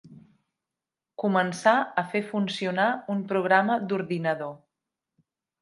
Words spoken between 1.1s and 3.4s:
Començar a fer funcionar un